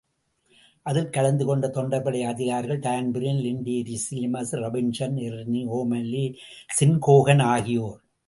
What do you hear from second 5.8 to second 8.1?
மல்லி, ஸின்ஹோகன் ஆகியோர்.